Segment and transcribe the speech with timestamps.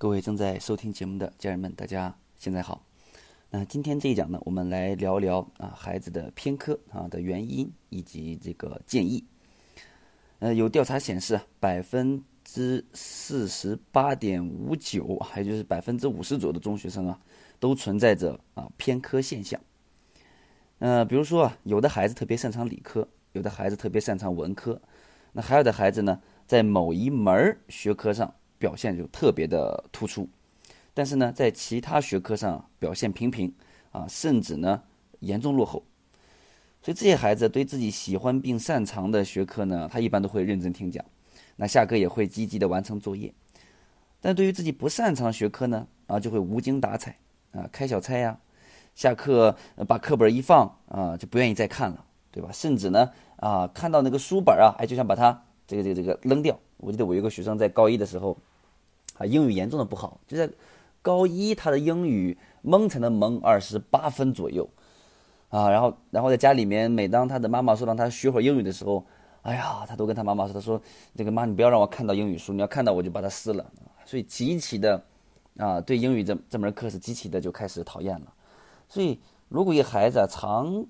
[0.00, 2.86] 各位正在收听节目的家人们，大家现在好。
[3.50, 9.22] 那今天这一讲呢，我们来聊聊啊孩子的偏科啊的原因以及这个建议。
[10.38, 17.20] 呃，有调查显示，百分之四十八点五九，还就是百分之五十左右的中学生啊，
[17.58, 19.60] 都存在着啊偏科现象。
[20.78, 24.80] 呃，比如说啊，有的孩子特别擅长理科，有的孩子特别擅长文科，
[25.32, 28.34] 那还有的孩子呢，在某一门学科上。
[28.60, 30.28] 表现就特别的突出，
[30.92, 33.50] 但是呢，在其他学科上表现平平
[33.90, 34.82] 啊，甚至呢
[35.20, 35.82] 严重落后。
[36.82, 41.02] 所以这些孩子对自己喜欢并擅长的学科呢，他一般都会认真听讲，
[41.56, 43.32] 那下课也会积极的完成作业。
[44.20, 47.16] 但对于自己不擅长学科呢，啊，就会无精打采
[47.52, 48.38] 啊，开小差呀，
[48.94, 49.56] 下课
[49.88, 52.50] 把课本一放啊，就不愿意再看了，对吧？
[52.52, 56.60] 甚至呢啊，看到那个书本啊，哎，就想把它这个这个这个扔掉。
[56.76, 58.36] 我记得我有个学生在高一的时候。
[59.20, 60.48] 啊，英语严重的不好，就在
[61.02, 64.66] 高一，他的英语蒙才能蒙二十八分左右，
[65.50, 69.04] 啊，然后，然后在家里面，每当他的妈妈说让他学会英语的时候，
[69.42, 70.80] 哎呀，他都跟他妈妈说，他说，
[71.14, 73.70] 这个妈，你不要让我看到英语书，你要看到我就把它撕了，
[74.06, 75.04] 所以极其的，
[75.58, 78.32] 啊，对英语这这门课是极其的就开始讨厌了，
[78.88, 80.86] 所以如果一个孩子啊长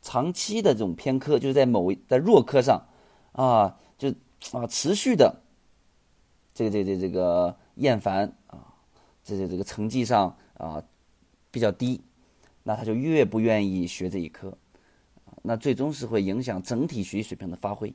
[0.00, 2.86] 长期的这种偏科，就是在某在弱科上，
[3.32, 4.10] 啊，就
[4.52, 5.42] 啊持续的。
[6.58, 8.58] 这个这这这个厌烦啊，
[9.22, 10.82] 这这这个成绩上啊
[11.52, 12.00] 比较低，
[12.64, 14.52] 那他就越不愿意学这一科，
[15.42, 17.94] 那最终是会影响整体学习水平的发挥，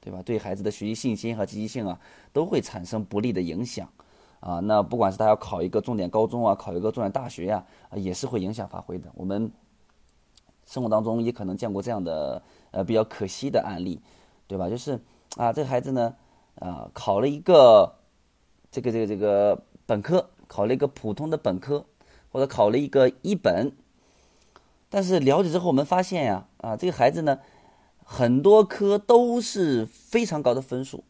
[0.00, 0.20] 对吧？
[0.24, 2.00] 对孩子的学习信心和积极性啊
[2.32, 3.88] 都会产生不利的影响
[4.40, 4.58] 啊。
[4.58, 9.08] 那不管是他要考一个重点高中啊，考一个重点大学呀，也是会影响发挥的。
[9.14, 9.48] 我们
[10.66, 14.00] 生活当中也可能见过这样的呃比较可惜的案例，
[14.48, 14.68] 对吧？
[14.68, 14.98] 就是
[15.36, 16.12] 啊这个孩子呢。
[16.56, 17.94] 啊，考了一个
[18.70, 21.84] 这个这个这个本科，考了一个普通的本科，
[22.30, 23.72] 或者考了一个一本。
[24.88, 27.38] 但是了解之后，我们发现呀，啊，这个孩子呢，
[28.04, 31.02] 很多科都是非常高的分数，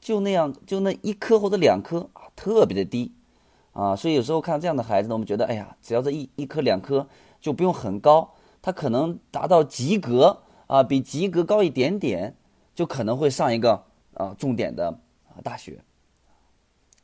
[0.00, 3.12] 就那样，就那一科或者两科啊，特别的低，
[3.72, 7.06] 啊，所以有时候看到这样的孩子呢，我们觉得，哎呀，只要这一一科两科
[7.40, 12.36] 就不用很高，他可能达到及格啊，比及格高一点点，
[12.74, 13.84] 就可能会上一个。
[14.14, 14.88] 啊，重点的
[15.28, 15.82] 啊大学，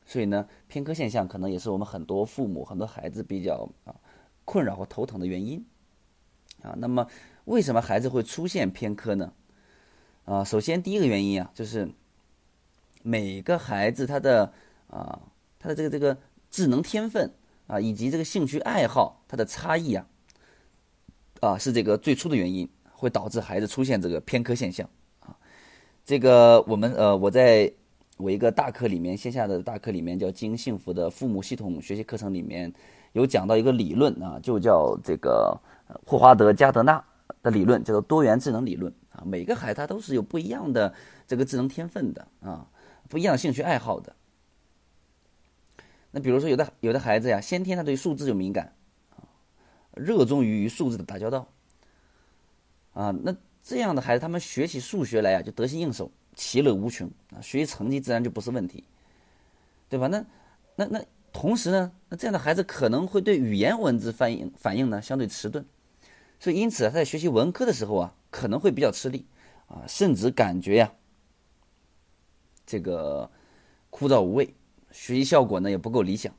[0.05, 3.95] 所以呢，偏科现象可能也是我们很多父母、很多孩子比较啊
[4.45, 5.65] 困扰和头疼的原因
[6.63, 6.75] 啊。
[6.79, 7.07] 那么，
[7.47, 9.33] 为什么孩子会出现偏科呢？
[10.25, 11.91] 啊，首先第一个原因啊，就是
[13.03, 14.53] 每个孩子他的
[14.89, 15.21] 啊
[15.59, 16.19] 他的这个这个
[16.51, 17.33] 智能天分
[17.67, 20.07] 啊以及这个兴趣爱好它的差异啊
[21.41, 24.89] 啊是这个最初的原因，会导致孩子出现这个偏科现象。
[26.09, 27.71] 这个我们呃，我在
[28.17, 32.73] 我一个大课里面，线下的大课里面叫《经营幸福的父母系统学习课程》里面
[33.13, 35.55] 有讲到一个理论啊，就叫这个
[36.07, 37.05] 霍华德加德纳
[37.43, 39.23] 的理论，叫做多元智能理论啊。
[39.27, 40.95] 每个孩子他都是有不一样的
[41.27, 42.67] 这个智能天分的啊，
[43.11, 44.17] 不一样的兴趣爱好的。
[46.11, 48.73] 那比如说有的有的孩子呀，先天他对数字就敏感，
[49.95, 51.47] 热衷于与数字的打交道
[52.95, 53.37] 啊，那。
[53.69, 58.83] 这样的孩子，他们学起数学来呀，就得心应手，其乐无穷啊，学习成绩自然就不是问题，
[59.91, 60.07] 对吧？
[60.07, 60.25] 那、
[60.75, 65.63] 那、那同时呢，那这样的孩子可能会对语言文字反应反应呢相对迟钝，
[66.41, 69.27] 所以因此啊他在学习文科的时候啊，可能会比较吃力
[69.67, 70.91] 啊，甚至感觉呀，
[72.65, 73.31] 这个
[73.91, 74.55] 枯燥无味，
[74.93, 76.35] 学习效果呢也不够理想，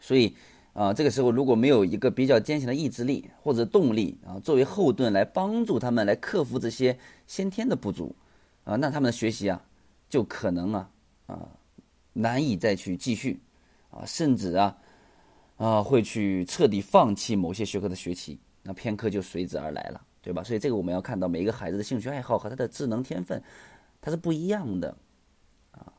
[0.00, 0.34] 所以。
[0.76, 8.14] 啊，这个时候如果没有一个比较坚强的意志力或者动力啊，作为后盾来帮助他们来克服这些先天的不足，
[8.64, 9.64] 啊，那他们的学习啊，
[10.10, 10.90] 就可能啊
[11.24, 11.48] 啊
[12.12, 13.40] 难以再去继续，
[13.88, 14.76] 啊，甚至啊
[15.56, 20.42] 啊会去彻底放弃某些学科的学习，那偏科就随之而来了，对吧？
[20.42, 23.42] 所以这个我们要看到每一个孩子的兴趣爱好和他的智能天分，
[24.02, 24.94] 它是不一样的，
[25.70, 25.90] 啊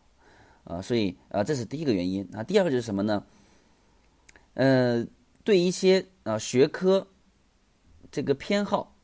[0.66, 3.24] 啊，所以啊这是第一个原因啊，第二个就是什么呢？
[4.58, 5.06] 呃，
[5.44, 7.06] 对一些啊学科
[8.12, 8.96] 这个偏好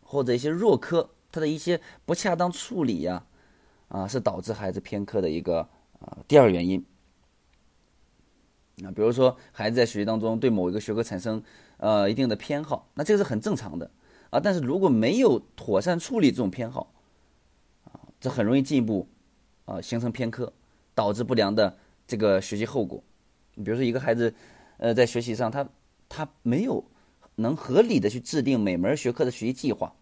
[0.00, 3.26] 或者一些弱科，它的一些不恰当处理呀，
[3.88, 5.68] 啊，是导致孩子偏科的一个
[5.98, 6.86] 啊第二原因。
[8.84, 11.42] 啊，比如说孩子在学习当中对某一个学科产生
[11.78, 13.90] 呃一定的偏好，那这个是很正常的
[14.30, 14.38] 啊。
[14.38, 16.92] 但是如果没有妥善处理这种偏好，
[17.86, 19.08] 啊，这很容易进一步
[19.64, 20.52] 啊形成偏科，
[20.94, 21.76] 导致不良的
[22.06, 23.02] 这个学习后果。
[23.56, 24.32] 你比如说一个孩子。
[24.78, 25.68] 呃，在学习上，他
[26.08, 26.84] 他没有
[27.36, 29.94] 能合理的去制定每门学科的学习计划，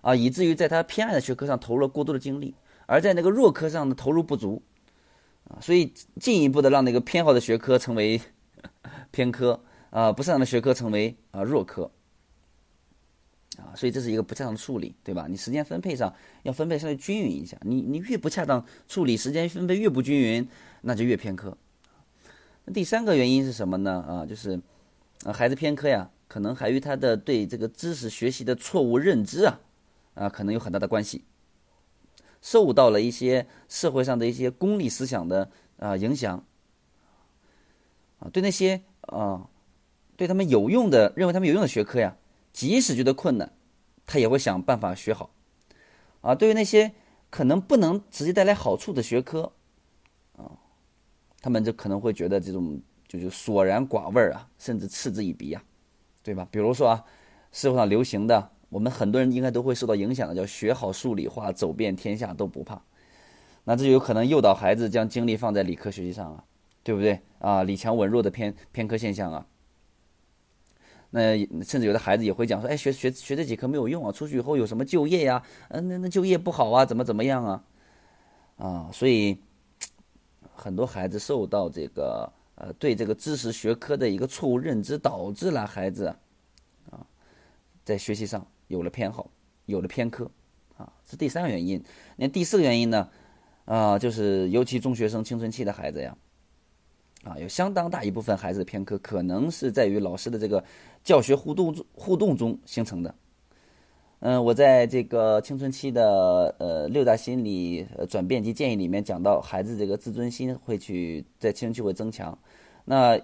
[0.00, 2.54] 啊，以至于在他偏爱的学科上投入了过多的精力，
[2.86, 4.62] 而在那个弱科上呢投入不足，
[5.44, 8.20] 啊，所以进一步的让那个偏好的学科成为
[9.10, 9.60] 偏科
[9.90, 11.90] 啊，不擅长的学科成为啊弱科
[13.58, 15.26] 啊，所以这是一个不恰当的处理，对吧？
[15.28, 20.48] 你时间分配上要分配稍微均匀一下，你你越不恰当处理，时间分配越不均匀，
[20.80, 21.56] 那就越偏科。
[22.64, 24.04] 那第三个原因是什么呢？
[24.06, 24.60] 啊，就是
[25.24, 29.60] 啊孩子偏科呀，可能还与他的对这个知识学习的错误认知啊
[30.14, 31.24] 啊可能有很大的关系。
[32.40, 35.48] 受到了一些社会上的一些功利思想的
[35.78, 36.44] 啊影响，
[38.18, 39.48] 啊，对那些啊
[40.16, 42.16] 对他们有用的认为他们有用的学科呀，
[42.52, 43.52] 即使觉得困难，
[44.06, 45.30] 他也会想办法学好，
[46.20, 46.92] 啊，对于那些
[47.30, 49.52] 可能不能直接带来好处的学科，
[51.42, 55.62] 他们就可能会觉得这种就是索然寡味啊，甚至嗤之以鼻呀，
[56.22, 56.48] 对吧？
[56.50, 57.04] 比如说啊，
[57.50, 58.50] 社会上流行的。
[58.70, 62.80] 我们很多人应该都会受到影响的，叫学好数理化，走遍天下都不怕。
[63.64, 66.42] 那这就有可能诱导孩子将精力放在理科学习上啊，
[66.82, 67.64] 对不对啊？
[67.64, 69.46] 理强文弱的偏偏科现象啊。
[71.10, 75.42] 那甚至有的孩子也会讲说，哎，学学学这几科没有用啊，出去以后有什么就业呀？
[75.68, 77.64] 嗯，那那就业不好啊，怎么怎么样啊？
[78.56, 79.38] 啊，所以
[80.62, 86.06] 很多孩子受到这个呃对这个知识学科的一个错误认知，导致了孩子
[86.88, 87.04] 啊
[87.84, 88.46] 在学习上。
[88.68, 89.30] 有了偏好，
[89.66, 90.30] 有了偏科，
[90.78, 91.82] 啊，是第三个原因。
[92.16, 93.06] 那第四个原因呢？
[93.66, 96.16] 啊，就是尤其中学生青春期的孩子呀，
[97.22, 100.64] 啊，有相当大一部分孩子的偏科，可能是在于老师的这个
[101.04, 103.14] 教学互动互动中形成的。
[104.24, 112.38] 嗯，我在这个青春期的呃六大心理转变及建议里面讲到，孩子这个自尊心会去在青春期会增强。
[112.84, 113.20] 那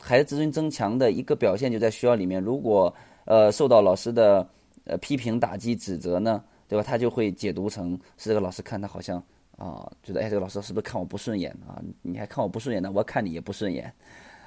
[0.00, 2.92] 孩子自尊增强的一个表现，就在学校里面，如果
[3.26, 4.48] 呃受到老师的
[4.84, 6.82] 呃，批评、打击、指责呢，对吧？
[6.82, 9.22] 他就会解读成是这个老师看他好像
[9.58, 11.76] 啊，觉得哎，这个老师是不是看我不顺眼啊？
[12.00, 13.92] 你还看我不顺眼呢，我看你也不顺眼。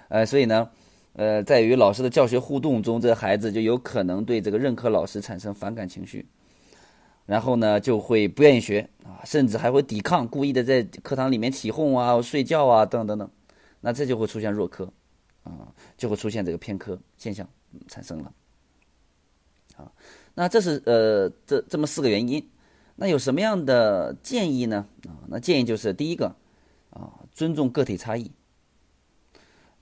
[0.08, 0.68] 呃，所以呢，
[1.18, 6.28] 呃，在与老师的教学互动中，这个孩子就有可能对这个任课老师产生反感情绪，
[7.26, 13.30] 然后呢，就会不愿意学啊，甚至还会抵抗，故意的在课堂里面起哄啊、睡觉啊等等等。
[13.80, 14.92] 那这就会出现弱科
[15.44, 17.48] 啊，就会出现这个偏科现象
[17.88, 18.34] 产生了
[19.78, 19.90] 啊。
[20.34, 22.46] 那这是呃这这么四个原因，
[22.98, 24.86] 那有什么样的建议呢？
[25.08, 26.36] 啊，那建议就是第一个，
[26.90, 28.30] 啊，尊重个体差异，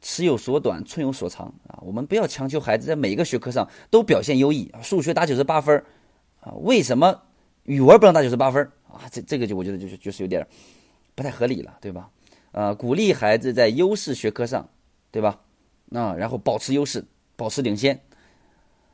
[0.03, 5.81] 尺有所短，寸有所长啊，我们不要强求孩子在每一个学科上都表现优异啊，数学打九十八分
[6.41, 7.21] 啊，为什么
[7.63, 9.07] 语文不能打九十八分啊？
[9.09, 10.45] 这这个就我觉得就是就是有点
[11.15, 12.09] 不太合理了，对吧？
[12.51, 14.69] 啊，鼓励孩子在优势学科上，
[15.09, 15.39] 对吧？
[15.93, 17.03] 啊，然后保持优势，
[17.37, 17.99] 保持领先。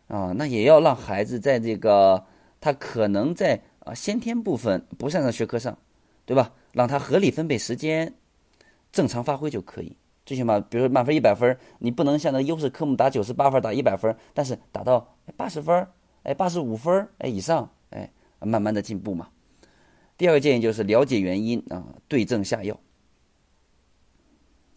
[0.07, 2.23] 啊，那也要让孩子在这个
[2.61, 5.75] 他可能在啊先天部分不擅长学科上，
[6.25, 6.53] 对吧？
[6.71, 8.13] 让他合理分配时间，
[8.91, 9.95] 正常发挥就可以。
[10.29, 15.87] 最起码，比如说满分一百分，你不能像那优势科目打九十八分、打一百分，但是打到八十分，
[16.21, 18.11] 哎，八十五分，哎以上，哎，
[18.41, 19.29] 慢慢的进步嘛。
[20.19, 22.79] 第二个建议就是了解原因啊，对症下药，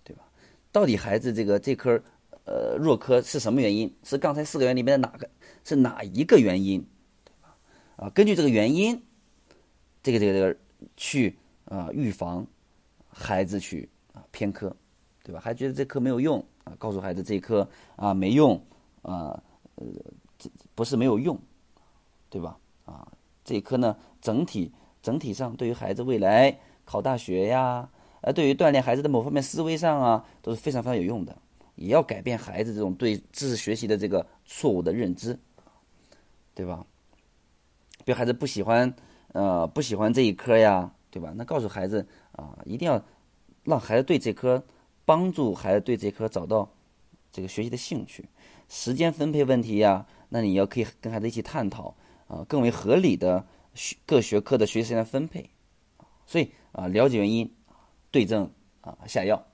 [0.03, 0.25] 对吧？
[0.73, 2.03] 到底孩子这个这科。
[2.45, 3.95] 呃，弱科是什么原因？
[4.03, 5.31] 是刚才四个原因里面的哪个？
[5.63, 6.85] 是哪一个原因？
[7.95, 9.01] 啊，根据这个原因，
[10.03, 10.59] 这个这个这个
[10.97, 12.45] 去啊预防
[13.09, 14.75] 孩子去啊偏科，
[15.23, 15.41] 对吧？
[15.41, 16.75] 还觉得这科没有用啊？
[16.79, 18.61] 告诉孩子这科啊没用
[19.03, 19.41] 啊，
[19.77, 19.87] 呃，
[20.39, 21.39] 这不是没有用，
[22.29, 22.59] 对吧？
[22.85, 23.07] 啊，
[23.45, 27.89] 这一科呢整体整体上对于孩子未来考大学呀，
[28.23, 31.37] 呃，对于锻炼孩子的某方面思维上啊，都是非常非常有用的。
[31.77, 35.39] 也要改变孩子这种对知识学习的这个错误的认知，
[36.55, 36.85] 对吧？
[38.05, 38.93] 比如孩子不喜欢，
[39.33, 41.33] 呃，不喜欢这一科呀，对吧？
[41.35, 43.03] 那告诉孩子啊，一定要
[43.65, 44.63] 让孩子对这科，
[45.05, 46.69] 帮助孩子对这科找到
[47.31, 48.29] 这个学习的兴趣。
[48.69, 51.95] 时间分配问题呀，那你要可以跟孩子一起探讨
[52.27, 53.45] 啊，更为合理的
[53.75, 55.51] 学各学科的学习时间分配。
[56.27, 57.55] 所以啊，了解原因，
[58.11, 59.45] 对症啊下药。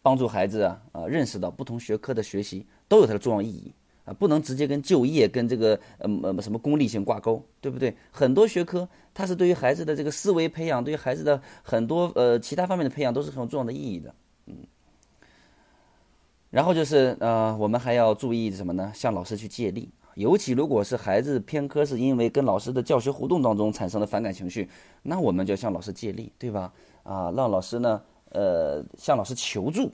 [0.00, 3.72] 帮助孩子啊啊认识到不同学科的学习都有它的重要意义
[4.04, 7.94] 啊，不能直接跟就业跟这个呃呃什么功利性挂钩，对不对？
[8.10, 14.14] 很多学科它是对于孩子的这个思维培养，对于孩子的很多呃其他方面的培养都是很有重要的意义的，
[14.46, 14.56] 嗯。
[16.50, 18.92] 然后就是呃我们还要注意什么呢？
[18.94, 24.68] 向老师去借力，尤其如果是孩子偏科是因为跟老师的教学互动当中产生了反感情绪，
[25.02, 26.72] 那我们就向老师借力，对吧？
[27.02, 28.02] 啊，让老师呢。
[28.30, 29.92] 呃，向老师求助，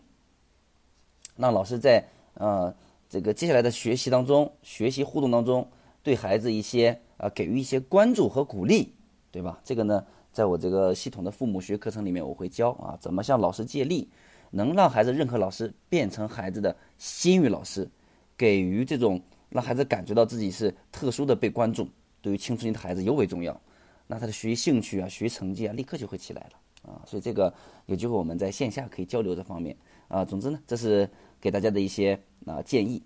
[1.37, 2.03] 让老师在
[2.33, 2.75] 呃
[3.11, 5.69] 这个接下来的学习当中、学习互动当中，
[6.01, 8.95] 对孩子一些啊给予一些关注和鼓励，
[9.33, 9.61] 对吧？
[9.65, 14.09] 这个呢在我这个系统的父母学课程里面，我会教啊，怎么向老师借力，
[14.53, 17.91] 能让孩子认可老师，变成孩子的心语老师，
[18.37, 21.89] 给予这种让孩子感觉到自己是特殊的被关注，
[22.23, 23.61] 对于青春期的孩子尤为重要。
[24.07, 27.03] 那他的学习兴趣啊，学习成绩啊，立刻就会起来了啊。
[27.05, 27.53] 所以这个
[27.87, 29.77] 有机会我们在线下可以交流这方面
[30.07, 30.25] 啊。
[30.25, 31.09] 总之呢，这是
[31.41, 33.03] 给大家的一些啊建议。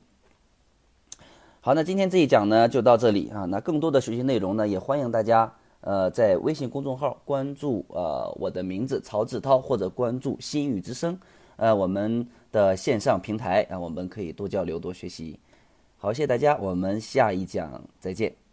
[1.61, 3.45] 好，那今天这一讲呢就到这里啊。
[3.47, 5.53] 那更多的学习内容呢，也欢迎大家。
[5.81, 11.19] 呃，在微信公众号关注呃我的名字曹志涛，或者关注心语之声，
[11.57, 15.39] 呃我们的线上平台啊，我们可以多交流多学习。
[15.99, 18.44] 好，谢谢大家，我们下一讲再见。